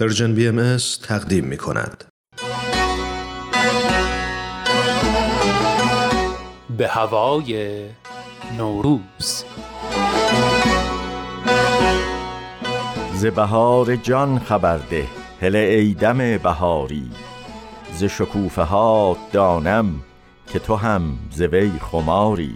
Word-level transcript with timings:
Persian 0.00 0.34
BM 0.34 0.76
تقدیم 1.02 1.44
می 1.44 1.56
کند. 1.56 2.04
به 6.78 6.88
هوای 6.88 7.80
نوروز. 8.58 9.44
ز 13.14 13.26
بهار 13.26 13.96
جان 13.96 14.38
خبر 14.38 14.78
ده 14.78 15.06
هله 15.40 15.58
ای 15.58 15.94
دم 15.94 16.38
بهاری. 16.38 17.10
ز 17.92 18.04
شکوفه 18.04 18.62
هات 18.62 19.16
دانم 19.32 20.02
که 20.52 20.58
تو 20.58 20.76
هم 20.76 21.18
ز 21.30 21.40
وی 21.40 21.72
خماری. 21.80 22.54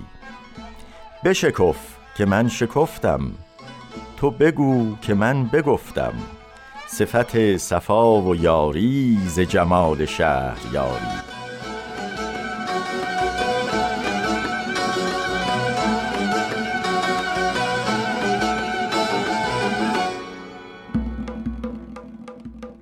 بشکف 1.24 1.76
که 2.16 2.24
من 2.24 2.48
شکفتم 2.48 3.20
تو 4.16 4.30
بگو 4.30 4.96
که 5.02 5.14
من 5.14 5.44
بگفتم. 5.46 6.12
صفت 6.92 7.56
صفا 7.56 8.20
و 8.22 8.36
یاری 8.36 9.18
ز 9.26 9.40
جمال 9.40 10.04
شهریاری 10.04 11.20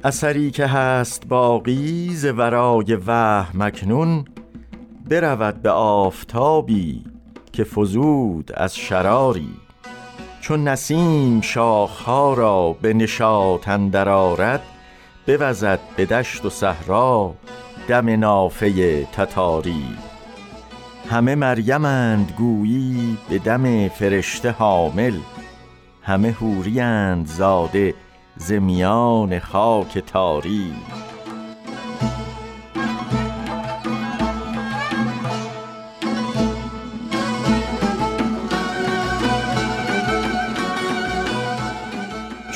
اثری 0.04 0.50
که 0.50 0.66
هست 0.66 1.26
باقی 1.28 2.10
ز 2.14 2.24
ورای 2.24 2.94
وهم 3.06 3.60
اکنون 3.60 4.24
برود 5.10 5.62
به 5.62 5.70
آفتابی 5.70 7.04
که 7.52 7.64
فزود 7.64 8.52
از 8.54 8.76
شراری. 8.76 9.67
چون 10.40 10.68
نسیم 10.68 11.40
شاخها 11.40 12.34
را 12.34 12.72
به 12.72 12.94
نشاط 12.94 13.68
اندر 13.68 14.08
آرد 14.08 14.62
بوزد 15.26 15.80
به 15.96 16.06
دشت 16.06 16.44
و 16.44 16.50
صحرا 16.50 17.34
دم 17.88 18.08
نافه 18.20 19.04
تتاری. 19.04 19.84
همه 21.10 21.34
مریمند 21.34 22.32
گویی 22.38 23.18
به 23.28 23.38
دم 23.38 23.88
فرشته 23.88 24.50
حامل 24.50 25.14
همه 26.02 26.30
حوریند 26.30 27.26
زاده 27.26 27.94
ز 28.36 28.52
میان 28.52 29.38
خاک 29.38 29.98
تاری. 29.98 30.72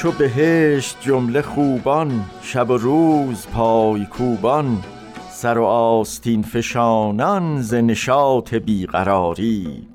چو 0.02 0.12
بهشت 0.12 0.96
جمله 1.00 1.42
خوبان 1.42 2.24
شب 2.42 2.70
و 2.70 2.76
روز 2.76 3.46
پای 3.46 4.06
کوبان 4.06 4.78
سر 5.30 5.58
و 5.58 5.64
آستین 5.64 6.42
فشانان 6.42 7.62
ز 7.62 7.74
نشاط 7.74 8.54
بی 8.54 8.86
قراری 8.86 9.88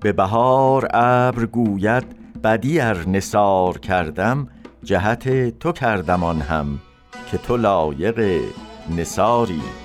به 0.00 0.12
بهار 0.12 0.88
ابر 0.94 1.46
گوید 1.46 2.04
بدی 2.44 2.80
ار 2.80 3.08
نثار 3.08 3.78
کردم 3.78 4.48
جهت 4.84 5.58
تو 5.58 5.72
کردم 5.72 6.24
آن 6.24 6.40
هم 6.40 6.78
که 7.30 7.38
تو 7.38 7.56
لایق 7.56 8.40
نثاری. 8.96 9.81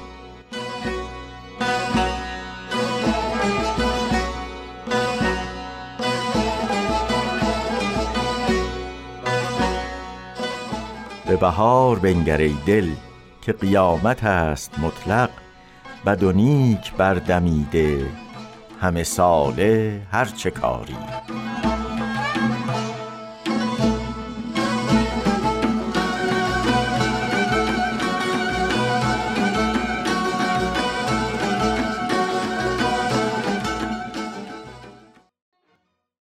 به 11.27 11.35
بهار 11.35 11.99
بنگر 11.99 12.49
دل 12.65 12.89
که 13.41 13.53
قیامت 13.53 14.23
است 14.23 14.79
مطلق 14.79 15.29
بد 16.05 16.23
و 16.23 16.31
نیک 16.31 16.93
بردمیده 16.93 18.05
همه 18.81 19.03
ساله 19.03 20.01
هر 20.11 20.25
چه 20.25 20.51
کاری. 20.51 20.97